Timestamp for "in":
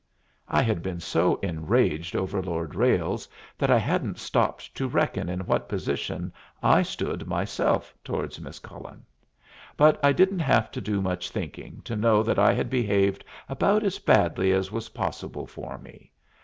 5.29-5.41